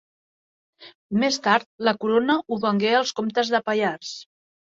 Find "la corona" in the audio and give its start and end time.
1.89-2.37